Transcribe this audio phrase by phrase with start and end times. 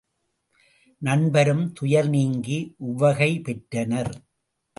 [1.01, 2.75] நண்பரும் துயர் நீங்கி
[2.77, 4.13] உவகை பெற்றனர்.